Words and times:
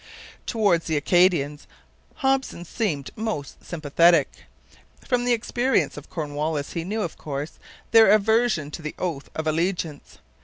Towards 0.47 0.87
the 0.87 0.97
Acadians 0.97 1.67
Hopson 2.15 2.65
seemed 2.65 3.11
most 3.15 3.63
sympathetic. 3.63 4.45
From 5.07 5.25
the 5.25 5.31
experience 5.33 5.95
of 5.95 6.09
Cornwallis 6.09 6.73
he 6.73 6.83
knew, 6.83 7.03
of 7.03 7.19
course, 7.19 7.59
their 7.91 8.09
aversion 8.09 8.71
to 8.71 8.81
the 8.81 8.95
oath 8.97 9.29
of 9.35 9.45
allegiance. 9.45 10.17